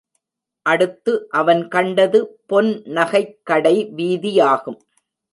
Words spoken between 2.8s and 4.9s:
நகைக் கடை வீதியாகும்.